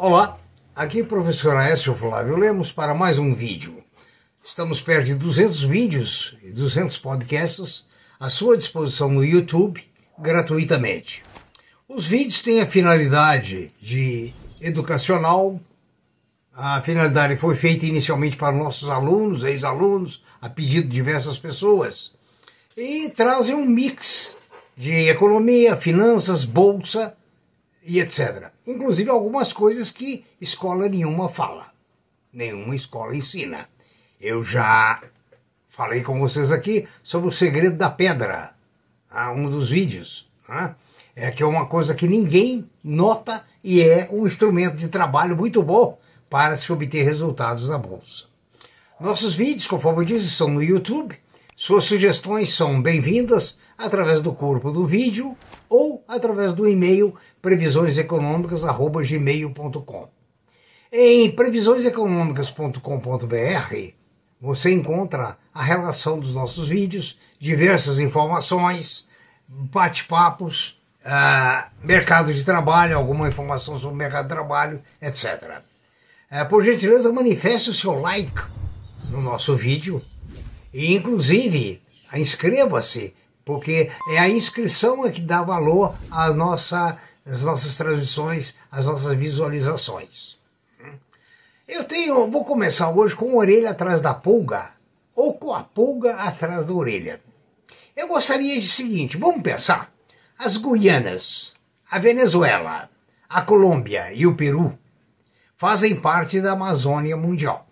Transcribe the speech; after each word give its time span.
Olá, 0.00 0.38
aqui 0.76 1.00
é 1.00 1.02
o 1.02 1.06
professor 1.06 1.56
Aécio 1.56 1.92
Flávio 1.92 2.36
Lemos 2.36 2.70
para 2.70 2.94
mais 2.94 3.18
um 3.18 3.34
vídeo. 3.34 3.82
Estamos 4.44 4.80
perto 4.80 5.06
de 5.06 5.16
200 5.16 5.62
vídeos 5.64 6.38
e 6.40 6.52
200 6.52 6.96
podcasts 6.98 7.84
à 8.20 8.30
sua 8.30 8.56
disposição 8.56 9.10
no 9.10 9.24
YouTube 9.24 9.82
gratuitamente. 10.16 11.24
Os 11.88 12.06
vídeos 12.06 12.40
têm 12.42 12.60
a 12.60 12.66
finalidade 12.66 13.72
de 13.82 14.32
educacional. 14.60 15.60
A 16.54 16.80
finalidade 16.80 17.34
foi 17.34 17.56
feita 17.56 17.84
inicialmente 17.84 18.36
para 18.36 18.56
nossos 18.56 18.88
alunos, 18.88 19.42
ex-alunos, 19.42 20.22
a 20.40 20.48
pedido 20.48 20.86
de 20.86 20.94
diversas 20.94 21.38
pessoas. 21.38 22.12
E 22.76 23.10
trazem 23.16 23.56
um 23.56 23.66
mix 23.66 24.38
de 24.76 25.08
economia, 25.08 25.74
finanças, 25.74 26.44
bolsa 26.44 27.18
e 27.88 28.00
etc. 28.00 28.50
Inclusive 28.66 29.08
algumas 29.08 29.50
coisas 29.50 29.90
que 29.90 30.24
escola 30.38 30.88
nenhuma 30.88 31.26
fala, 31.26 31.72
nenhuma 32.30 32.76
escola 32.76 33.16
ensina. 33.16 33.66
Eu 34.20 34.44
já 34.44 35.02
falei 35.68 36.02
com 36.02 36.20
vocês 36.20 36.52
aqui 36.52 36.86
sobre 37.02 37.28
o 37.28 37.32
segredo 37.32 37.76
da 37.76 37.88
pedra, 37.88 38.52
ah, 39.10 39.32
um 39.32 39.48
dos 39.48 39.70
vídeos. 39.70 40.28
Né? 40.46 40.74
É 41.16 41.30
que 41.30 41.42
é 41.42 41.46
uma 41.46 41.66
coisa 41.66 41.94
que 41.94 42.06
ninguém 42.06 42.68
nota 42.84 43.42
e 43.64 43.80
é 43.80 44.06
um 44.12 44.26
instrumento 44.26 44.76
de 44.76 44.88
trabalho 44.88 45.34
muito 45.34 45.62
bom 45.62 45.98
para 46.28 46.58
se 46.58 46.70
obter 46.70 47.04
resultados 47.04 47.70
na 47.70 47.78
bolsa. 47.78 48.26
Nossos 49.00 49.34
vídeos, 49.34 49.66
conforme 49.66 50.02
eu 50.02 50.04
disse, 50.04 50.30
são 50.30 50.48
no 50.48 50.62
YouTube. 50.62 51.16
Suas 51.56 51.84
sugestões 51.84 52.52
são 52.52 52.82
bem-vindas 52.82 53.56
através 53.78 54.20
do 54.20 54.32
corpo 54.32 54.72
do 54.72 54.84
vídeo 54.84 55.38
ou 55.68 56.02
através 56.08 56.52
do 56.52 56.68
e-mail 56.68 57.14
previsioneseconômicas@gmail.com. 57.40 60.08
Em 60.90 61.30
previsioneseconômicas.com.br 61.30 63.92
você 64.40 64.72
encontra 64.72 65.36
a 65.52 65.62
relação 65.62 66.18
dos 66.18 66.32
nossos 66.34 66.68
vídeos, 66.68 67.18
diversas 67.38 68.00
informações, 68.00 69.06
bate-papos, 69.48 70.80
uh, 71.04 71.68
mercado 71.82 72.32
de 72.32 72.42
trabalho, 72.44 72.96
alguma 72.96 73.28
informação 73.28 73.76
sobre 73.76 73.94
o 73.94 73.98
mercado 73.98 74.24
de 74.24 74.34
trabalho, 74.34 74.82
etc. 75.02 75.42
Uh, 75.42 75.60
é, 76.30 76.44
por 76.44 76.62
gentileza, 76.62 77.12
manifeste 77.12 77.68
o 77.70 77.74
seu 77.74 78.00
like 78.00 78.40
no 79.10 79.20
nosso 79.20 79.56
vídeo 79.56 80.00
e, 80.72 80.94
inclusive, 80.94 81.82
inscreva-se 82.14 83.12
porque 83.48 83.90
é 84.10 84.18
a 84.18 84.28
inscrição 84.28 85.06
é 85.06 85.10
que 85.10 85.22
dá 85.22 85.42
valor 85.42 85.96
às, 86.10 86.34
nossa, 86.34 86.98
às 87.24 87.40
nossas 87.40 87.78
transmissões, 87.78 88.56
às 88.70 88.84
nossas 88.84 89.16
visualizações. 89.16 90.36
Eu 91.66 91.84
tenho, 91.84 92.30
vou 92.30 92.44
começar 92.44 92.90
hoje 92.90 93.16
com 93.16 93.30
a 93.30 93.36
orelha 93.36 93.70
atrás 93.70 94.02
da 94.02 94.12
pulga, 94.12 94.72
ou 95.16 95.32
com 95.32 95.54
a 95.54 95.64
pulga 95.64 96.16
atrás 96.16 96.66
da 96.66 96.74
orelha. 96.74 97.22
Eu 97.96 98.08
gostaria 98.08 98.60
de 98.60 98.68
seguinte, 98.68 99.16
vamos 99.16 99.40
pensar, 99.40 99.90
as 100.38 100.58
Guianas, 100.58 101.54
a 101.90 101.98
Venezuela, 101.98 102.90
a 103.30 103.40
Colômbia 103.40 104.12
e 104.12 104.26
o 104.26 104.36
Peru 104.36 104.78
fazem 105.56 105.98
parte 105.98 106.42
da 106.42 106.52
Amazônia 106.52 107.16
Mundial. 107.16 107.66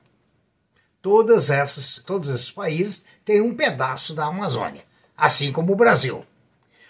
Todas 1.03 1.51
essas, 1.51 2.03
todos 2.03 2.31
esses 2.31 2.51
países 2.51 3.05
têm 3.27 3.43
um 3.43 3.55
pedaço 3.55 4.15
da 4.15 4.25
Amazônia 4.25 4.87
assim 5.17 5.53
como 5.53 5.73
o 5.73 5.77
Brasil. 5.77 6.25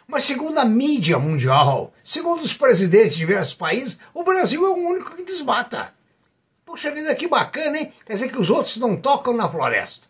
Mas 0.07 0.25
segundo 0.25 0.59
a 0.59 0.65
mídia 0.65 1.19
mundial, 1.19 1.93
segundo 2.05 2.43
os 2.43 2.55
presidentes 2.55 3.13
de 3.13 3.19
diversos 3.19 3.55
países, 3.55 3.99
o 4.15 4.23
Brasil 4.23 4.65
é 4.65 4.71
o 4.71 4.77
único 4.77 5.17
que 5.17 5.25
desmata. 5.25 5.93
Poxa 6.65 6.93
vida, 6.93 7.15
que 7.15 7.27
bacana, 7.29 7.79
hein? 7.79 7.93
Quer 8.05 8.15
dizer 8.15 8.31
que 8.31 8.41
os 8.41 8.51
outros 8.51 8.77
não 8.77 8.97
tocam 8.97 9.35
na 9.35 9.49
floresta. 9.49 10.07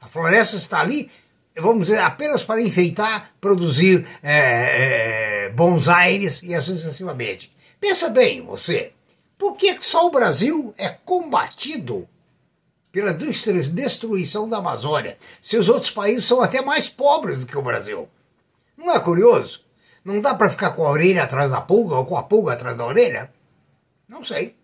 A 0.00 0.06
floresta 0.06 0.56
está 0.56 0.80
ali, 0.80 1.10
vamos 1.56 1.88
dizer, 1.88 1.98
apenas 1.98 2.44
para 2.44 2.62
enfeitar, 2.62 3.32
produzir 3.40 4.06
é, 4.22 5.46
é, 5.46 5.50
bons 5.50 5.88
aires 5.88 6.42
e 6.42 6.54
assim 6.54 6.76
sucessivamente. 6.76 7.52
Pensa 7.80 8.08
bem, 8.08 8.44
você, 8.44 8.92
por 9.36 9.56
que 9.56 9.76
só 9.80 10.06
o 10.06 10.10
Brasil 10.10 10.74
é 10.78 10.88
combatido 10.88 12.08
pela 12.92 13.14
destruição 13.14 14.48
da 14.48 14.58
Amazônia. 14.58 15.16
Seus 15.40 15.68
outros 15.68 15.90
países 15.90 16.24
são 16.24 16.42
até 16.42 16.60
mais 16.60 16.88
pobres 16.88 17.38
do 17.38 17.46
que 17.46 17.56
o 17.56 17.62
Brasil. 17.62 18.08
Não 18.76 18.90
é 18.90 18.98
curioso? 18.98 19.62
Não 20.04 20.20
dá 20.20 20.34
para 20.34 20.50
ficar 20.50 20.70
com 20.70 20.86
a 20.86 20.90
orelha 20.90 21.22
atrás 21.22 21.50
da 21.50 21.60
pulga 21.60 21.94
ou 21.94 22.06
com 22.06 22.16
a 22.16 22.22
pulga 22.22 22.52
atrás 22.52 22.76
da 22.76 22.84
orelha? 22.84 23.32
Não 24.08 24.24
sei. 24.24 24.56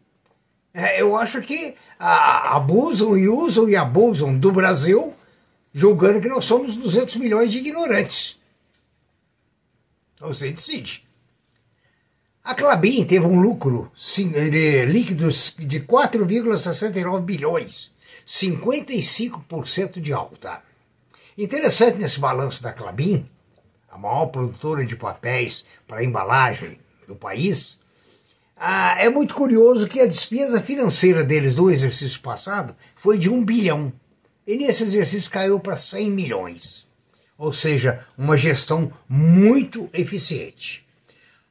É, 0.73 1.01
eu 1.01 1.17
acho 1.17 1.41
que 1.43 1.75
a, 1.99 2.57
abusam 2.57 3.17
e 3.17 3.29
usam 3.29 3.69
e 3.69 3.77
abusam 3.77 4.37
do 4.37 4.51
Brasil, 4.51 5.15
julgando 5.73 6.21
que 6.21 6.29
nós 6.29 6.45
somos 6.45 6.75
200 6.77 7.17
milhões 7.17 7.53
de 7.53 7.59
ignorantes. 7.59 8.39
Você 10.19 10.51
decide. 10.51 11.07
A 12.43 12.55
Clabin 12.55 13.05
teve 13.05 13.27
um 13.27 13.41
lucro 13.41 13.91
sim, 13.95 14.29
líquido 14.87 15.29
de 15.29 15.81
4,69 15.81 17.21
bilhões 17.23 17.96
55% 18.25 20.01
de 20.01 20.13
alta. 20.13 20.63
Interessante 21.37 21.99
nesse 21.99 22.21
balanço 22.21 22.63
da 22.63 22.73
Clabin, 22.73 23.29
a 23.91 23.99
maior 23.99 24.27
produtora 24.27 24.85
de 24.85 24.97
papéis 24.97 25.67
para 25.87 26.05
embalagem 26.05 26.79
do 27.07 27.17
país, 27.17 27.81
ah, 28.57 28.97
é 28.99 29.11
muito 29.11 29.35
curioso 29.35 29.87
que 29.87 30.01
a 30.01 30.07
despesa 30.07 30.63
financeira 30.63 31.23
deles 31.23 31.57
do 31.57 31.71
exercício 31.71 32.21
passado 32.21 32.75
foi 32.95 33.19
de 33.19 33.29
1 33.29 33.45
bilhão. 33.45 33.93
E 34.47 34.57
nesse 34.57 34.83
exercício 34.83 35.31
caiu 35.31 35.61
para 35.61 35.77
100 35.77 36.11
milhões. 36.11 36.87
Ou 37.37 37.53
seja, 37.53 38.07
uma 38.17 38.37
gestão 38.37 38.91
muito 39.07 39.91
eficiente. 39.93 40.87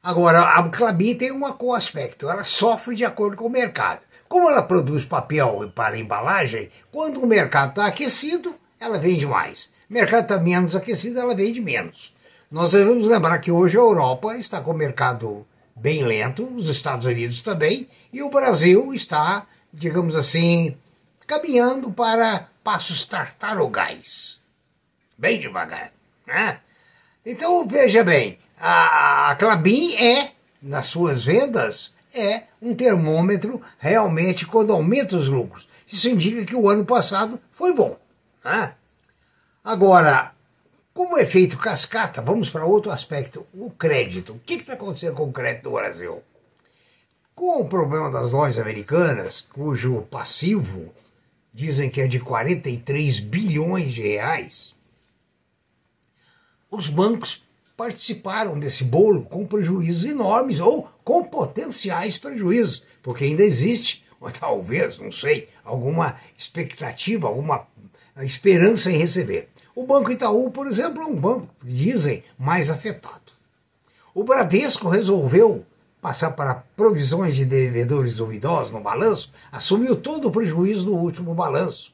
Agora, 0.02 0.40
a 0.40 0.68
Clabin 0.68 1.14
tem 1.14 1.32
um 1.32 1.44
aspecto, 1.74 2.28
ela 2.28 2.44
sofre 2.44 2.94
de 2.94 3.04
acordo 3.04 3.36
com 3.36 3.46
o 3.46 3.50
mercado. 3.50 4.00
Como 4.28 4.50
ela 4.50 4.62
produz 4.62 5.04
papel 5.04 5.70
para 5.74 5.98
embalagem, 5.98 6.68
quando 6.90 7.22
o 7.22 7.26
mercado 7.26 7.70
está 7.70 7.86
aquecido, 7.86 8.54
ela 8.80 8.98
vende 8.98 9.26
mais. 9.26 9.70
O 9.88 9.92
mercado 9.94 10.22
está 10.22 10.38
menos 10.38 10.74
aquecido, 10.74 11.20
ela 11.20 11.34
vende 11.34 11.60
menos. 11.60 12.14
Nós 12.50 12.72
devemos 12.72 13.06
lembrar 13.06 13.38
que 13.38 13.50
hoje 13.50 13.76
a 13.76 13.80
Europa 13.80 14.36
está 14.36 14.60
com 14.60 14.70
o 14.70 14.76
mercado 14.76 15.46
bem 15.74 16.04
lento, 16.04 16.44
os 16.56 16.68
Estados 16.68 17.06
Unidos 17.06 17.40
também, 17.40 17.88
e 18.12 18.22
o 18.22 18.30
Brasil 18.30 18.94
está, 18.94 19.46
digamos 19.72 20.16
assim, 20.16 20.76
caminhando 21.26 21.90
para 21.90 22.48
passos 22.62 23.04
tartarugais. 23.04 24.38
Bem 25.18 25.40
devagar. 25.40 25.92
Né? 26.26 26.60
Então 27.24 27.66
veja 27.66 28.04
bem, 28.04 28.38
a 28.58 29.36
Clabin 29.38 29.94
é, 29.96 30.32
nas 30.62 30.86
suas 30.86 31.24
vendas, 31.24 31.94
é 32.16 32.48
um 32.60 32.74
termômetro 32.74 33.60
realmente 33.78 34.46
quando 34.46 34.72
aumenta 34.72 35.16
os 35.16 35.28
lucros. 35.28 35.68
Isso 35.86 36.08
indica 36.08 36.44
que 36.44 36.56
o 36.56 36.68
ano 36.68 36.84
passado 36.84 37.40
foi 37.52 37.74
bom. 37.74 37.98
Né? 38.44 38.74
Agora, 39.62 40.32
como 40.92 41.18
é 41.18 41.26
feito 41.26 41.58
cascata, 41.58 42.22
vamos 42.22 42.48
para 42.48 42.64
outro 42.64 42.90
aspecto, 42.90 43.46
o 43.52 43.70
crédito. 43.70 44.32
O 44.32 44.40
que 44.40 44.54
está 44.54 44.72
acontecendo 44.72 45.14
com 45.14 45.24
o 45.24 45.32
crédito 45.32 45.64
no 45.64 45.76
Brasil? 45.76 46.22
Com 47.34 47.60
o 47.60 47.68
problema 47.68 48.10
das 48.10 48.32
lojas 48.32 48.58
americanas, 48.58 49.40
cujo 49.40 50.02
passivo 50.10 50.92
dizem 51.52 51.90
que 51.90 52.00
é 52.00 52.06
de 52.06 52.18
43 52.20 53.20
bilhões 53.20 53.92
de 53.92 54.02
reais, 54.02 54.74
os 56.70 56.88
bancos 56.88 57.45
participaram 57.76 58.58
desse 58.58 58.84
bolo 58.84 59.24
com 59.24 59.46
prejuízos 59.46 60.04
enormes 60.04 60.60
ou 60.60 60.88
com 61.04 61.24
potenciais 61.24 62.16
prejuízos, 62.16 62.84
porque 63.02 63.24
ainda 63.24 63.42
existe, 63.42 64.04
ou 64.20 64.30
talvez, 64.30 64.98
não 64.98 65.12
sei, 65.12 65.48
alguma 65.64 66.16
expectativa, 66.36 67.28
alguma 67.28 67.66
esperança 68.22 68.90
em 68.90 68.96
receber. 68.96 69.48
O 69.74 69.86
Banco 69.86 70.10
Itaú, 70.10 70.50
por 70.50 70.66
exemplo, 70.66 71.02
é 71.02 71.06
um 71.06 71.14
banco, 71.14 71.48
dizem, 71.62 72.24
mais 72.38 72.70
afetado. 72.70 73.32
O 74.14 74.24
Bradesco 74.24 74.88
resolveu 74.88 75.66
passar 76.00 76.30
para 76.30 76.54
provisões 76.76 77.36
de 77.36 77.44
devedores 77.44 78.16
duvidosos 78.16 78.72
no 78.72 78.80
balanço, 78.80 79.32
assumiu 79.50 79.96
todo 79.96 80.28
o 80.28 80.30
prejuízo 80.30 80.86
do 80.86 80.94
último 80.94 81.34
balanço, 81.34 81.92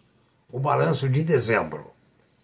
o 0.50 0.60
balanço 0.60 1.08
de 1.08 1.24
dezembro. 1.24 1.90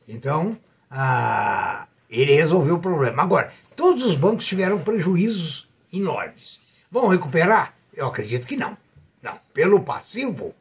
Então, 0.08 0.58
a 0.90 1.88
ele 2.08 2.34
resolveu 2.34 2.76
o 2.76 2.81
problema. 2.81 3.22
Agora, 3.22 3.52
todos 3.76 4.05
os 4.05 4.14
bancos 4.14 4.46
tiveram 4.46 4.81
prejuízos 4.81 5.69
enormes. 5.93 6.58
Vão 6.90 7.08
recuperar? 7.08 7.75
Eu 7.94 8.06
acredito 8.06 8.46
que 8.46 8.56
não. 8.56 8.76
Não. 9.22 9.38
Pelo 9.52 9.81
passivo 9.81 10.55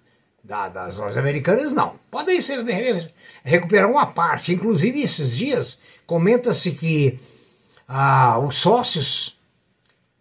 da, 0.43 0.67
das 0.67 0.97
lojas 0.97 1.17
americanas, 1.17 1.71
não. 1.71 1.99
Podem 2.09 2.41
ser, 2.41 2.63
recuperar 3.43 3.89
uma 3.89 4.07
parte. 4.07 4.53
Inclusive, 4.53 5.01
esses 5.01 5.35
dias, 5.35 5.81
comenta-se 6.05 6.71
que 6.71 7.19
ah, 7.87 8.39
os 8.39 8.55
sócios 8.55 9.37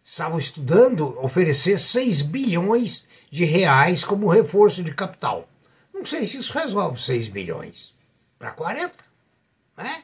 estavam 0.02 0.38
estudando 0.38 1.18
oferecer 1.20 1.78
6 1.78 2.22
bilhões 2.22 3.08
de 3.30 3.44
reais 3.44 4.04
como 4.04 4.28
reforço 4.28 4.82
de 4.82 4.94
capital. 4.94 5.48
Não 5.92 6.04
sei 6.04 6.24
se 6.24 6.38
isso 6.38 6.56
resolve 6.56 7.02
6 7.02 7.28
bilhões 7.28 7.92
para 8.38 8.52
40, 8.52 8.92
né? 9.76 10.02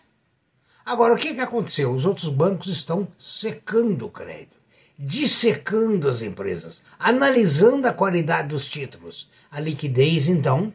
Agora, 0.92 1.14
o 1.14 1.16
que, 1.16 1.32
que 1.32 1.40
aconteceu? 1.40 1.90
Os 1.90 2.04
outros 2.04 2.28
bancos 2.28 2.66
estão 2.66 3.08
secando 3.18 4.04
o 4.04 4.10
crédito, 4.10 4.54
dissecando 4.98 6.06
as 6.06 6.20
empresas, 6.20 6.82
analisando 6.98 7.88
a 7.88 7.94
qualidade 7.94 8.48
dos 8.48 8.68
títulos. 8.68 9.30
A 9.50 9.58
liquidez, 9.58 10.28
então, 10.28 10.70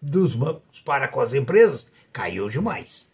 dos 0.00 0.34
bancos 0.34 0.80
para 0.82 1.08
com 1.08 1.20
as 1.20 1.34
empresas 1.34 1.86
caiu 2.10 2.48
demais. 2.48 3.06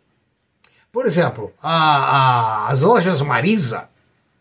Por 0.92 1.04
exemplo, 1.04 1.52
a, 1.60 1.72
a, 1.72 2.68
as 2.68 2.82
lojas 2.82 3.20
Marisa, 3.22 3.88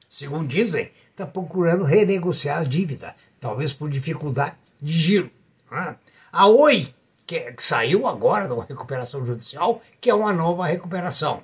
segundo 0.07 0.47
dizem, 0.47 0.91
está 1.09 1.25
procurando 1.25 1.83
renegociar 1.83 2.59
a 2.59 2.63
dívida, 2.63 3.15
talvez 3.39 3.73
por 3.73 3.89
dificuldade 3.89 4.55
de 4.79 4.93
giro. 4.93 5.31
Né? 5.71 5.95
A 6.31 6.45
Oi, 6.45 6.93
que, 7.25 7.51
que 7.53 7.63
saiu 7.63 8.05
agora 8.05 8.45
de 8.45 8.53
uma 8.53 8.63
recuperação 8.63 9.25
judicial, 9.25 9.81
que 9.99 10.11
é 10.11 10.13
uma 10.13 10.31
nova 10.31 10.67
recuperação. 10.67 11.43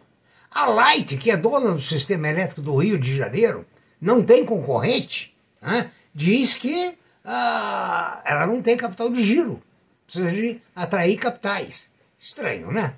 A 0.51 0.65
Light, 0.65 1.15
que 1.17 1.31
é 1.31 1.37
dona 1.37 1.71
do 1.71 1.81
sistema 1.81 2.27
elétrico 2.27 2.61
do 2.61 2.75
Rio 2.75 2.99
de 2.99 3.15
Janeiro, 3.15 3.65
não 4.01 4.21
tem 4.21 4.45
concorrente, 4.45 5.33
né? 5.61 5.89
diz 6.13 6.55
que 6.55 6.93
ah, 7.23 8.21
ela 8.25 8.45
não 8.45 8.61
tem 8.61 8.75
capital 8.75 9.09
de 9.09 9.23
giro, 9.23 9.61
precisa 10.05 10.29
de 10.29 10.61
atrair 10.75 11.17
capitais. 11.17 11.89
Estranho, 12.19 12.71
né? 12.71 12.95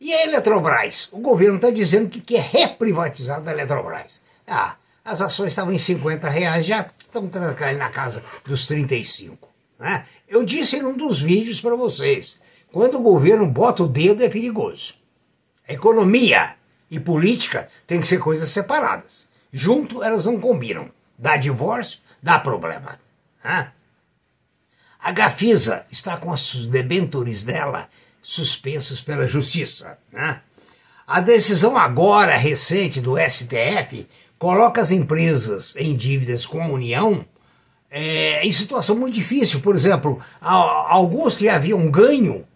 E 0.00 0.12
a 0.12 0.24
Eletrobras? 0.24 1.08
O 1.12 1.18
governo 1.18 1.56
está 1.56 1.70
dizendo 1.70 2.10
que 2.10 2.20
quer 2.20 2.42
reprivatizar 2.42 3.42
a 3.44 3.50
Eletrobras. 3.50 4.20
Ah, 4.46 4.76
as 5.04 5.20
ações 5.20 5.48
estavam 5.48 5.72
em 5.72 5.78
50 5.78 6.28
reais, 6.28 6.66
já 6.66 6.88
estão 6.98 7.28
caindo 7.56 7.78
na 7.78 7.90
casa 7.90 8.22
dos 8.44 8.66
35. 8.66 9.48
Né? 9.78 10.04
Eu 10.28 10.44
disse 10.44 10.76
em 10.76 10.84
um 10.84 10.96
dos 10.96 11.20
vídeos 11.20 11.60
para 11.60 11.74
vocês, 11.74 12.38
quando 12.70 12.98
o 12.98 13.02
governo 13.02 13.46
bota 13.46 13.82
o 13.82 13.88
dedo 13.88 14.22
é 14.22 14.28
perigoso. 14.28 14.94
Economia 15.66 16.54
e 16.94 17.00
política 17.00 17.68
têm 17.86 18.00
que 18.00 18.06
ser 18.06 18.18
coisas 18.18 18.48
separadas. 18.48 19.26
Junto 19.52 20.02
elas 20.02 20.24
não 20.26 20.40
combinam. 20.40 20.90
Dá 21.18 21.36
divórcio, 21.36 22.00
dá 22.22 22.38
problema. 22.38 22.98
Né? 23.44 23.70
A 25.00 25.12
Gafisa 25.12 25.84
está 25.90 26.16
com 26.16 26.30
os 26.30 26.66
debentures 26.66 27.42
dela 27.42 27.88
suspensos 28.22 29.02
pela 29.02 29.26
justiça. 29.26 29.98
Né? 30.12 30.40
A 31.06 31.20
decisão 31.20 31.76
agora 31.76 32.36
recente 32.36 33.00
do 33.00 33.16
STF 33.18 34.06
coloca 34.38 34.80
as 34.80 34.90
empresas 34.90 35.74
em 35.76 35.94
dívidas 35.96 36.46
com 36.46 36.62
a 36.62 36.68
União 36.68 37.24
é, 37.90 38.44
em 38.46 38.52
situação 38.52 38.96
muito 38.96 39.14
difícil. 39.14 39.60
Por 39.60 39.74
exemplo, 39.74 40.20
alguns 40.40 41.36
que 41.36 41.48
haviam 41.48 41.90
ganho 41.90 42.46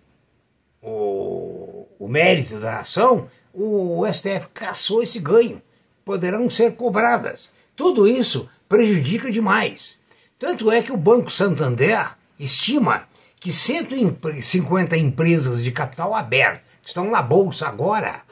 o, 0.82 1.86
o 1.98 2.08
mérito 2.08 2.58
da 2.58 2.78
ação, 2.80 3.28
o 3.58 4.06
STF 4.06 4.48
caçou 4.54 5.02
esse 5.02 5.18
ganho. 5.18 5.60
Poderão 6.04 6.48
ser 6.48 6.76
cobradas. 6.76 7.52
Tudo 7.74 8.06
isso 8.06 8.48
prejudica 8.68 9.30
demais. 9.30 9.98
Tanto 10.38 10.70
é 10.70 10.80
que 10.80 10.92
o 10.92 10.96
Banco 10.96 11.30
Santander 11.30 12.14
estima 12.38 13.08
que 13.40 13.50
150 13.50 14.96
empresas 14.96 15.64
de 15.64 15.72
capital 15.72 16.14
aberto 16.14 16.62
que 16.82 16.88
estão 16.88 17.10
na 17.10 17.20
bolsa 17.20 17.66
agora, 17.66 18.22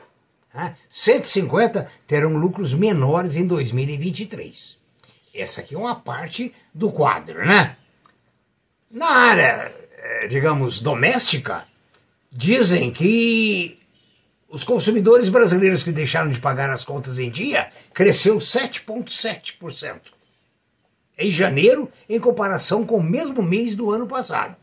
né, 0.55 0.76
150 0.88 1.90
terão 2.06 2.37
lucros 2.37 2.73
menores 2.73 3.37
em 3.37 3.46
2023. 3.46 4.78
Essa 5.34 5.61
aqui 5.61 5.75
é 5.75 5.78
uma 5.78 5.96
parte 5.96 6.55
do 6.73 6.90
quadro, 6.90 7.44
né? 7.44 7.76
Na 8.90 9.11
área, 9.11 9.75
eh, 9.99 10.26
digamos, 10.28 10.81
doméstica, 10.81 11.67
dizem 12.32 12.90
que 12.90 13.78
os 14.56 14.64
consumidores 14.64 15.28
brasileiros 15.28 15.82
que 15.82 15.92
deixaram 15.92 16.30
de 16.30 16.40
pagar 16.40 16.70
as 16.70 16.82
contas 16.82 17.18
em 17.18 17.30
dia 17.30 17.68
cresceu 17.92 18.38
7,7% 18.38 20.00
em 21.18 21.30
janeiro, 21.30 21.90
em 22.08 22.18
comparação 22.18 22.84
com 22.86 22.96
o 22.96 23.02
mesmo 23.02 23.42
mês 23.42 23.74
do 23.74 23.90
ano 23.90 24.06
passado. 24.06 24.56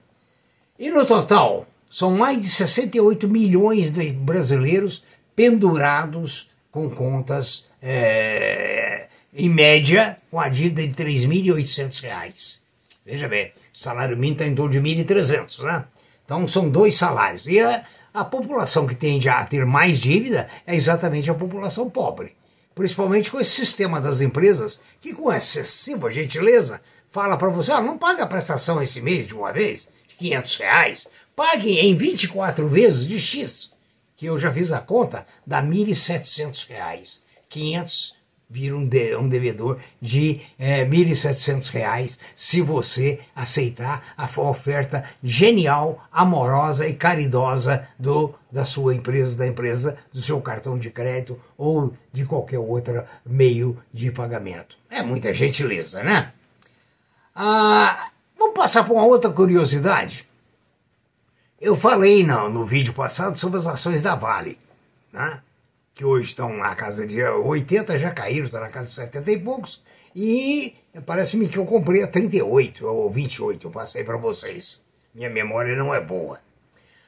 E 0.80 0.90
no 0.90 1.06
total, 1.06 1.68
são 1.92 2.10
mais 2.10 2.42
de 2.42 2.48
68 2.48 3.28
milhões 3.28 3.92
de 3.92 4.12
brasileiros 4.12 5.04
pendurados 5.36 6.50
com 6.72 6.90
contas, 6.90 7.68
é, 7.80 9.10
em 9.32 9.48
média, 9.48 10.18
com 10.32 10.40
a 10.40 10.50
dívida 10.50 10.82
de 10.82 11.04
R$ 11.04 11.28
3.800. 11.28 12.58
Veja 13.06 13.28
bem, 13.28 13.52
o 13.76 13.78
salário 13.78 14.18
mínimo 14.18 14.34
está 14.34 14.48
em 14.48 14.56
torno 14.56 14.72
de 14.72 14.82
1.300, 14.82 15.64
né? 15.64 15.86
Então 16.26 16.48
são 16.48 16.68
dois 16.68 16.96
salários. 16.96 17.46
E 17.46 17.60
a, 17.60 17.86
a 18.14 18.24
população 18.24 18.86
que 18.86 18.96
tende 18.96 19.28
a 19.28 19.44
ter 19.46 19.66
mais 19.66 19.98
dívida 20.00 20.48
é 20.68 20.76
exatamente 20.76 21.32
a 21.32 21.34
população 21.34 21.90
pobre. 21.90 22.36
Principalmente 22.76 23.32
com 23.32 23.40
esse 23.40 23.52
sistema 23.52 24.00
das 24.00 24.22
empresas, 24.22 24.80
que 25.00 25.14
com 25.14 25.32
excessiva 25.32 26.12
gentileza 26.12 26.82
fala 27.10 27.38
para 27.38 27.50
você, 27.50 27.72
ah, 27.72 27.82
não 27.82 27.98
paga 27.98 28.24
a 28.24 28.28
prestação 28.28 28.82
esse 28.82 29.02
mês 29.02 29.28
de 29.28 29.36
uma 29.36 29.52
vez, 29.52 29.88
de 30.08 30.16
500 30.16 30.58
reais, 30.58 31.08
pague 31.36 31.80
em 31.80 31.96
24 31.96 32.68
vezes 32.68 33.08
de 33.08 33.20
X, 33.20 33.72
que 34.16 34.26
eu 34.26 34.38
já 34.38 34.52
fiz 34.52 34.72
a 34.72 34.80
conta, 34.80 35.26
dá 35.46 35.62
1.700 35.62 36.68
reais. 36.68 37.22
500 37.50 38.16
vira 38.54 38.78
um, 38.78 38.86
de, 38.86 39.16
um 39.16 39.28
devedor 39.28 39.80
de 40.00 40.42
é, 40.60 40.86
1.700 40.86 41.72
reais 41.72 42.20
se 42.36 42.62
você 42.62 43.20
aceitar 43.36 44.14
a 44.16 44.26
oferta 44.42 45.04
genial, 45.24 46.08
amorosa 46.12 46.88
e 46.88 46.94
caridosa 46.94 47.88
do, 47.98 48.36
da 48.52 48.64
sua 48.64 48.94
empresa, 48.94 49.40
da 49.40 49.48
empresa, 49.48 49.98
do 50.14 50.22
seu 50.22 50.40
cartão 50.40 50.78
de 50.78 50.92
crédito 50.92 51.40
ou 51.58 51.96
de 52.12 52.26
qualquer 52.26 52.60
outro 52.60 53.04
meio 53.26 53.76
de 53.92 54.12
pagamento. 54.12 54.78
É 54.88 55.02
muita 55.02 55.34
gentileza, 55.34 56.04
né? 56.04 56.32
Ah, 57.36 58.12
vamos 58.38 58.54
passar 58.54 58.84
por 58.84 58.94
uma 58.94 59.06
outra 59.06 59.32
curiosidade. 59.32 60.28
Eu 61.60 61.76
falei 61.76 62.24
no, 62.24 62.50
no 62.52 62.66
vídeo 62.68 62.94
passado 62.94 63.36
sobre 63.40 63.58
as 63.58 63.66
ações 63.66 64.04
da 64.04 64.14
Vale, 64.14 64.60
né? 65.12 65.42
Que 65.94 66.04
hoje 66.04 66.30
estão 66.30 66.56
na 66.58 66.76
casa 66.76 67.06
de 67.06 67.24
80, 67.24 67.98
já 67.98 68.12
caíram, 68.12 68.46
estão 68.46 68.62
na 68.62 68.70
casa 68.70 68.88
de 68.88 68.94
70 68.94 69.32
e 69.32 69.40
poucos, 69.40 69.82
e 70.16 70.76
parece-me 71.06 71.48
que 71.48 71.58
eu 71.58 71.66
comprei 71.66 72.04
a 72.04 72.08
38 72.08 72.86
ou 72.86 73.10
28, 73.10 73.68
eu 73.68 73.72
passei 73.72 74.04
para 74.04 74.18
vocês. 74.18 74.82
Minha 75.14 75.30
memória 75.30 75.76
não 75.76 75.94
é 75.94 76.02
boa. 76.02 76.40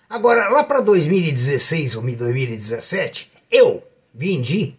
Agora, 0.08 0.50
lá 0.50 0.64
para 0.64 0.82
2016 0.82 1.96
ou 1.96 2.04
2017, 2.04 3.32
eu 3.50 3.84
vendi 4.14 4.78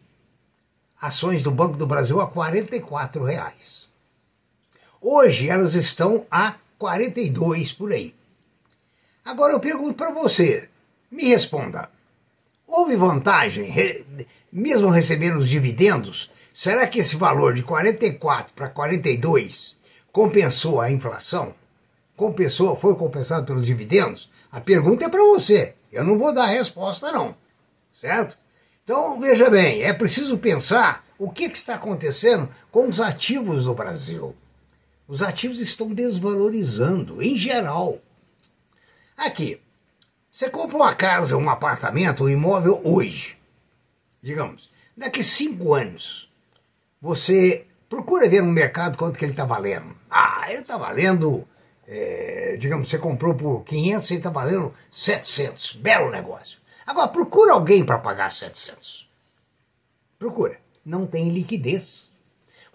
ações 1.01 1.43
do 1.43 1.51
Banco 1.51 1.77
do 1.77 1.87
Brasil 1.87 2.21
a 2.21 2.29
44 2.29 3.25
reais. 3.25 3.89
Hoje 5.01 5.49
elas 5.49 5.75
estão 5.75 6.25
a 6.31 6.55
42 6.79 7.73
por 7.73 7.93
aí. 7.93 8.15
Agora 9.25 9.53
eu 9.53 9.61
pergunto 9.61 9.95
para 9.95 10.13
você, 10.13 10.69
me 11.11 11.25
responda. 11.25 11.91
Houve 12.77 12.95
vantagem, 12.95 13.73
mesmo 14.53 14.91
recebendo 14.91 15.39
os 15.39 15.49
dividendos? 15.49 16.31
Será 16.53 16.87
que 16.87 16.99
esse 16.99 17.17
valor 17.17 17.55
de 17.55 17.63
44 17.63 18.53
para 18.53 18.69
42 18.69 19.79
compensou 20.13 20.79
a 20.79 20.91
inflação? 20.91 21.55
Compensou, 22.15 22.77
foi 22.77 22.95
compensado 22.95 23.47
pelos 23.47 23.65
dividendos? 23.65 24.31
A 24.53 24.61
pergunta 24.61 25.07
é 25.07 25.09
para 25.09 25.25
você. 25.25 25.75
Eu 25.91 26.05
não 26.05 26.19
vou 26.19 26.35
dar 26.35 26.43
a 26.43 26.49
resposta, 26.49 27.11
não. 27.13 27.35
Certo? 27.95 28.37
Então, 28.85 29.19
veja 29.19 29.49
bem, 29.49 29.83
é 29.83 29.95
preciso 29.95 30.37
pensar 30.37 31.03
o 31.19 31.31
que, 31.31 31.49
que 31.49 31.57
está 31.57 31.77
acontecendo 31.77 32.47
com 32.71 32.87
os 32.87 33.01
ativos 33.01 33.65
do 33.65 33.73
Brasil. 33.73 34.37
Os 35.09 35.23
ativos 35.23 35.63
estão 35.63 35.95
desvalorizando, 35.95 37.23
em 37.23 37.39
geral. 37.39 37.99
Aqui, 39.17 39.63
você 40.37 40.51
compra 40.51 40.77
uma 40.77 40.95
casa, 40.95 41.35
um 41.35 41.49
apartamento, 41.49 42.25
um 42.25 42.29
imóvel 42.29 42.79
hoje, 42.85 43.39
digamos, 44.23 44.69
daqui 44.95 45.25
cinco 45.25 45.73
anos, 45.73 46.29
você 47.01 47.65
procura 47.89 48.29
ver 48.29 48.43
no 48.43 48.53
mercado 48.53 48.99
quanto 48.99 49.19
que 49.19 49.25
ele 49.25 49.33
está 49.33 49.47
valendo. 49.47 49.97
Ah, 50.11 50.45
ele 50.51 50.61
está 50.61 50.77
valendo, 50.77 51.49
é, 51.89 52.59
digamos, 52.61 52.91
você 52.91 52.99
comprou 52.99 53.35
por 53.35 53.65
500 53.65 54.11
e 54.11 54.15
está 54.15 54.29
valendo 54.29 54.75
700. 54.91 55.77
Belo 55.77 56.11
negócio. 56.11 56.59
Agora, 56.87 57.09
procura 57.09 57.55
alguém 57.55 57.83
para 57.83 57.97
pagar 57.97 58.31
700. 58.31 59.09
Procura. 60.19 60.61
Não 60.85 61.07
tem 61.07 61.31
liquidez. 61.31 62.11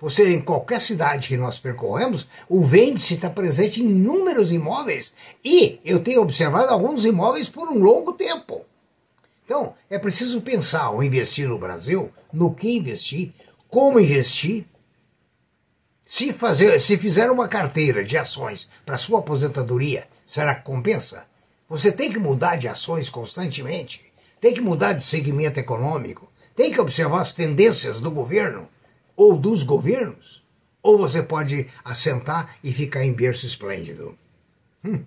Você, 0.01 0.33
em 0.33 0.41
qualquer 0.41 0.81
cidade 0.81 1.27
que 1.27 1.37
nós 1.37 1.59
percorremos, 1.59 2.27
o 2.49 2.63
vende-se 2.63 3.13
está 3.13 3.29
presente 3.29 3.81
em 3.81 3.85
inúmeros 3.85 4.51
imóveis. 4.51 5.13
E 5.45 5.79
eu 5.85 5.99
tenho 5.99 6.21
observado 6.21 6.69
alguns 6.69 7.05
imóveis 7.05 7.47
por 7.47 7.69
um 7.69 7.77
longo 7.77 8.13
tempo. 8.13 8.65
Então, 9.45 9.75
é 9.89 9.99
preciso 9.99 10.41
pensar 10.41 10.85
ao 10.85 11.03
investir 11.03 11.47
no 11.47 11.59
Brasil, 11.59 12.11
no 12.33 12.53
que 12.53 12.75
investir, 12.75 13.31
como 13.69 13.99
investir, 13.99 14.65
Se, 16.05 16.33
fazer, 16.33 16.77
se 16.79 16.97
fizer 16.97 17.31
uma 17.31 17.47
carteira 17.47 18.03
de 18.03 18.17
ações 18.17 18.69
para 18.85 18.97
sua 18.97 19.19
aposentadoria, 19.19 20.07
será 20.27 20.55
que 20.55 20.65
compensa? 20.65 21.25
Você 21.69 21.89
tem 21.89 22.11
que 22.11 22.19
mudar 22.19 22.57
de 22.57 22.67
ações 22.67 23.09
constantemente, 23.09 24.11
tem 24.41 24.53
que 24.53 24.59
mudar 24.59 24.91
de 24.91 25.05
segmento 25.05 25.57
econômico, 25.57 26.29
tem 26.53 26.69
que 26.69 26.81
observar 26.81 27.21
as 27.21 27.33
tendências 27.33 28.01
do 28.01 28.11
governo 28.11 28.67
ou 29.21 29.37
dos 29.37 29.61
governos, 29.61 30.41
ou 30.81 30.97
você 30.97 31.21
pode 31.21 31.67
assentar 31.85 32.57
e 32.63 32.73
ficar 32.73 33.05
em 33.05 33.13
berço 33.13 33.45
esplêndido. 33.45 34.17
Hum, 34.83 35.03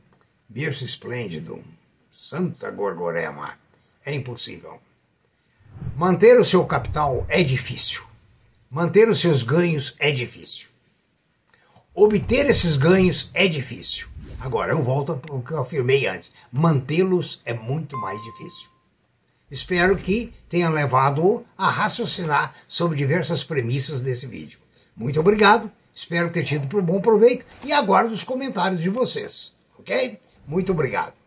berço 0.48 0.84
esplêndido, 0.84 1.60
santa 2.12 2.70
gorgorema, 2.70 3.58
é 4.06 4.14
impossível. 4.14 4.78
Manter 5.96 6.38
o 6.38 6.44
seu 6.44 6.64
capital 6.64 7.26
é 7.28 7.42
difícil. 7.42 8.04
Manter 8.70 9.08
os 9.08 9.20
seus 9.20 9.42
ganhos 9.42 9.96
é 9.98 10.12
difícil. 10.12 10.68
Obter 11.92 12.46
esses 12.46 12.76
ganhos 12.76 13.32
é 13.34 13.48
difícil. 13.48 14.06
Agora, 14.38 14.70
eu 14.70 14.80
volto 14.80 15.16
para 15.16 15.34
o 15.34 15.42
que 15.42 15.50
eu 15.50 15.60
afirmei 15.60 16.06
antes: 16.06 16.32
mantê-los 16.52 17.42
é 17.44 17.52
muito 17.52 17.98
mais 17.98 18.22
difícil. 18.22 18.73
Espero 19.54 19.96
que 19.96 20.34
tenha 20.48 20.68
levado 20.68 21.46
a 21.56 21.70
raciocinar 21.70 22.52
sobre 22.66 22.98
diversas 22.98 23.44
premissas 23.44 24.00
desse 24.00 24.26
vídeo. 24.26 24.58
Muito 24.96 25.20
obrigado, 25.20 25.70
espero 25.94 26.28
ter 26.32 26.42
tido 26.42 26.66
por 26.66 26.82
bom 26.82 27.00
proveito 27.00 27.46
e 27.64 27.72
aguardo 27.72 28.12
os 28.12 28.24
comentários 28.24 28.82
de 28.82 28.88
vocês, 28.88 29.54
ok? 29.78 30.18
Muito 30.44 30.72
obrigado. 30.72 31.23